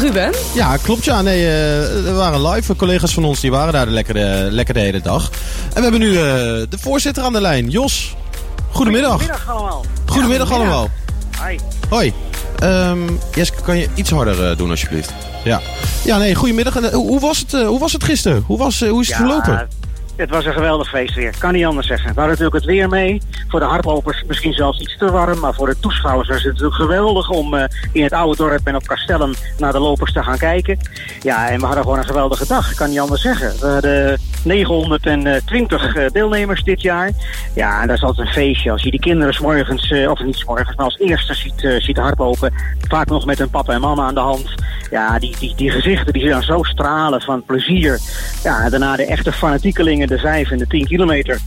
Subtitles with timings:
[0.00, 0.32] Ruben?
[0.54, 1.22] Ja, klopt ja.
[1.22, 4.80] Nee, uh, er waren live collega's van ons die waren daar de lekkere, lekker de
[4.80, 5.30] hele dag.
[5.68, 8.16] En we hebben nu uh, de voorzitter aan de lijn, Jos.
[8.70, 9.10] Goedemiddag.
[9.10, 9.84] Goedemiddag allemaal.
[10.06, 10.90] Goedemiddag, ja, allemaal.
[11.46, 11.58] Hi.
[11.88, 12.12] Hoi.
[12.62, 15.12] Um, Jeske, kan je iets harder uh, doen alsjeblieft?
[15.44, 15.60] Ja.
[16.04, 16.76] Ja, nee, goedemiddag.
[16.76, 18.42] En, hoe, was het, hoe was het gisteren?
[18.46, 19.68] Hoe, was, hoe is het ja, verlopen?
[20.16, 21.34] Het was een geweldig feest weer.
[21.38, 22.14] Kan niet anders zeggen.
[22.14, 23.20] We hadden natuurlijk het weer mee.
[23.48, 25.40] Voor de hardlopers misschien zelfs iets te warm.
[25.40, 28.76] Maar voor de toeschouwers was het natuurlijk geweldig om uh, in het oude dorp en
[28.76, 30.78] op kastellen naar de lopers te gaan kijken.
[31.22, 32.74] Ja, en we hadden gewoon een geweldige dag.
[32.74, 33.60] Kan niet anders zeggen.
[33.60, 37.10] We hadden 920 uh, deelnemers dit jaar.
[37.54, 38.70] Ja, en dat is altijd een feestje.
[38.70, 41.62] Als je die kinderen s morgens, uh, of niet s morgens, maar als eerste ziet,
[41.62, 42.52] uh, ziet hardlopen.
[42.88, 44.54] Vaak nog met een papa en mama aan de hand.
[44.90, 48.00] Ja, die, die, die gezichten die dan zo stralen van plezier.
[48.42, 51.40] Ja, daarna de echte fanatiekelingen de 5 en de 10 kilometer.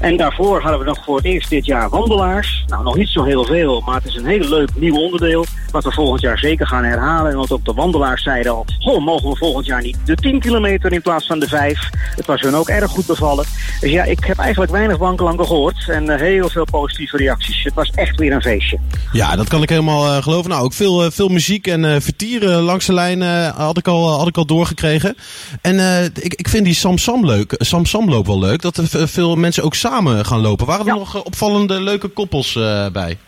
[0.00, 2.64] En daarvoor hadden we nog voor het eerst dit jaar wandelaars.
[2.66, 5.44] Nou, nog niet zo heel veel, maar het is een heel leuk nieuw onderdeel.
[5.70, 7.30] Wat we volgend jaar zeker gaan herhalen.
[7.30, 10.40] En wat ook de wandelaars zeiden al, goh, mogen we volgend jaar niet de 10
[10.40, 11.90] kilometer in plaats van de 5.
[12.16, 13.44] Het was hun ook erg goed bevallen.
[13.80, 15.88] Dus ja, ik heb eigenlijk weinig wankelanken gehoord.
[15.88, 17.64] En uh, heel veel positieve reacties.
[17.64, 18.78] Het was echt weer een feestje.
[19.12, 20.50] Ja, dat kan ik helemaal uh, geloven.
[20.50, 24.28] Nou, ook veel, uh, veel muziek en vertieren langs de lijn had, ik al, had
[24.28, 25.16] ik al doorgekregen.
[25.60, 27.54] En ik, ik vind die Sam Sam leuk.
[27.58, 28.62] Sam Sam loop wel leuk.
[28.62, 30.66] Dat er veel mensen ook samen gaan lopen.
[30.66, 30.98] Waren er ja.
[30.98, 33.18] nog opvallende leuke koppels uh, bij?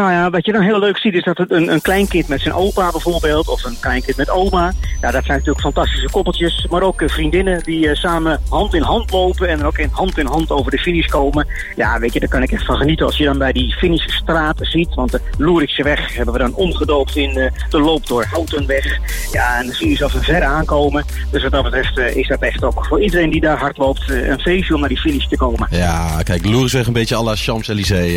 [0.00, 2.40] Nou ja, wat je dan heel leuk ziet is dat het een, een kleinkind met
[2.40, 4.72] zijn opa bijvoorbeeld, of een kleinkind met oma.
[5.00, 6.66] Ja, dat zijn natuurlijk fantastische koppeltjes.
[6.70, 10.18] Maar ook uh, vriendinnen die uh, samen hand in hand lopen en ook in hand
[10.18, 11.46] in hand over de finish komen.
[11.76, 14.58] Ja, weet je, daar kan ik echt van genieten als je dan bij die finishstraat
[14.60, 14.94] ziet.
[14.94, 18.98] Want de Loerikse weg hebben we dan omgedoopt in uh, de loop door Houtenweg.
[19.32, 21.04] Ja, en dan zie je ze van ver aankomen.
[21.30, 24.40] Dus wat dat betreft is dat echt ook voor iedereen die daar hard loopt een
[24.40, 25.68] feestje om naar die finish te komen.
[25.70, 28.12] Ja, kijk, Loerisweg een beetje à la Champs-Élysées.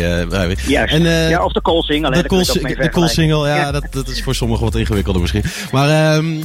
[0.66, 0.94] Juist.
[0.94, 2.10] En, ja, of de Koolsingel.
[2.10, 3.72] De, koolsingel, ja, ja.
[3.72, 5.44] Dat, dat is voor sommigen wat ingewikkelder misschien.
[5.72, 6.42] Maar, um,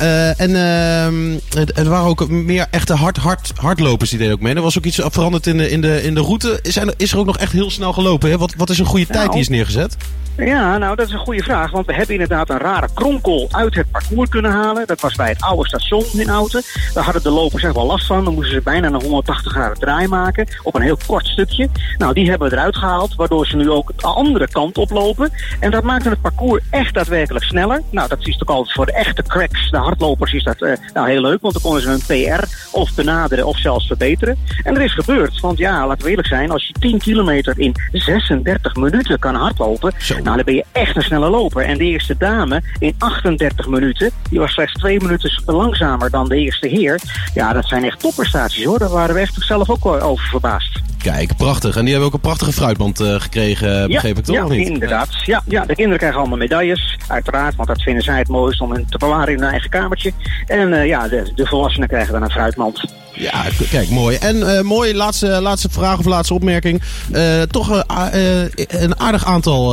[0.00, 1.40] uh, en um,
[1.74, 4.54] er waren ook meer echte hard, hard, hardlopers die deden ook mee.
[4.54, 6.58] Er was ook iets veranderd in de, in de, in de route.
[6.62, 8.30] Is er, is er ook nog echt heel snel gelopen?
[8.30, 8.38] Hè?
[8.38, 9.96] Wat, wat is een goede nou, tijd die is neergezet?
[10.36, 11.70] Ja, nou dat is een goede vraag.
[11.70, 14.86] Want we hebben inderdaad een rare kronkel uit het parcours kunnen halen.
[14.86, 16.62] Dat was bij het oude station in Houten.
[16.94, 18.24] Daar hadden de lopers echt wel last van.
[18.24, 20.48] Dan moesten ze bijna een 180 graden draai maken.
[20.62, 21.68] Op een heel kort stukje.
[21.98, 23.14] Nou, die hebben we eruit gehaald.
[23.14, 25.30] Waardoor ze nu ook de andere kant oplopen.
[25.60, 27.82] En dat maakte het parcours echt daadwerkelijk sneller.
[27.90, 31.08] Nou, dat is toch altijd voor de echte cracks, de hardlopers, is dat uh, nou
[31.08, 31.40] heel leuk.
[31.40, 34.38] Want dan konden ze hun PR of benaderen of zelfs verbeteren.
[34.62, 35.40] En er is gebeurd.
[35.40, 36.50] Want ja, laten we eerlijk zijn.
[36.50, 39.92] Als je 10 kilometer in 36 minuten kan hardlopen.
[39.98, 40.14] Zo.
[40.14, 41.64] Nou, dan ben je echt een snelle loper.
[41.64, 46.36] En de eerste dame in 38 minuten, die was slechts twee minuten langzamer dan de
[46.36, 47.00] eerste heer.
[47.34, 48.78] Ja, dat zijn echt topprestaties hoor.
[48.78, 50.80] Daar waren we echt zelf ook over verbaasd.
[51.02, 51.76] Kijk, prachtig.
[51.76, 54.36] En die hebben ook een prachtige fruitmand uh, gekregen, begreep ik toch?
[54.36, 54.68] Ja, niet?
[54.68, 55.08] inderdaad.
[55.24, 57.54] Ja, ja, de kinderen krijgen allemaal medailles, uiteraard.
[57.56, 60.12] Want dat vinden zij het mooist om hen te bewaren in hun eigen kamertje.
[60.46, 62.94] En uh, ja, de, de volwassenen krijgen dan een fruitmand.
[63.14, 64.16] Ja, kijk, mooi.
[64.16, 66.82] En uh, mooi, laatste, laatste vraag of laatste opmerking.
[67.12, 69.68] Uh, toch uh, een aardig aantal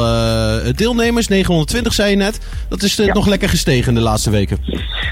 [0.76, 2.40] deelnemers, 920 zei je net.
[2.70, 3.14] Dat is ja.
[3.14, 4.58] nog lekker gestegen de laatste weken.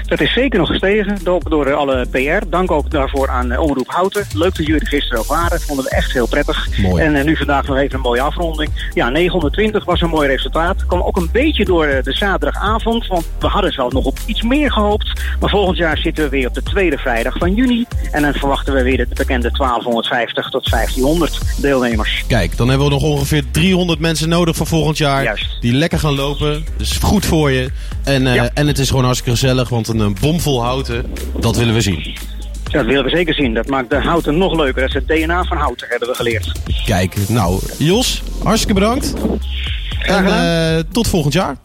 [0.08, 2.46] Dat is zeker nog gestegen, ook door alle PR.
[2.50, 4.26] Dank ook daarvoor aan Omroep Houten.
[4.34, 6.68] Leuk dat jullie er gisteren ook waren, vonden we echt heel prettig.
[6.78, 7.02] Mooi.
[7.02, 8.90] En nu vandaag nog even een mooie afronding.
[8.94, 10.86] Ja, 920 was een mooi resultaat.
[10.86, 14.72] Kwam ook een beetje door de zaterdagavond, want we hadden zelf nog op iets meer
[14.72, 15.20] gehoopt.
[15.40, 17.86] Maar volgend jaar zitten we weer op de tweede vrijdag van juni.
[18.12, 22.24] En dan verwachten we weer de bekende 1250 tot 1500 deelnemers.
[22.26, 25.22] Kijk, dan hebben we nog ongeveer 300 mensen nodig voor volgend jaar.
[25.22, 25.60] Juist.
[25.60, 26.64] Die lekker gaan lopen.
[26.76, 27.70] Dus goed voor je.
[28.04, 28.50] En, uh, ja.
[28.54, 31.04] en het is gewoon hartstikke gezellig, want een, een bomvol houten,
[31.40, 32.16] dat willen we zien.
[32.64, 33.54] Ja, dat willen we zeker zien.
[33.54, 34.80] Dat maakt de houten nog leuker.
[34.80, 36.52] Dat is het DNA van houten, hebben we geleerd.
[36.84, 39.14] Kijk, nou, Jos, hartstikke bedankt.
[39.98, 41.56] En uh, tot volgend jaar.